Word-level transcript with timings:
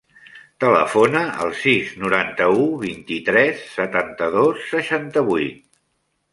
Telefona 0.63 1.21
al 1.45 1.51
sis, 1.65 1.91
noranta-u, 2.05 2.65
vint-i-tres, 2.87 3.63
setanta-dos, 3.77 4.67
seixanta-vuit. 4.75 5.65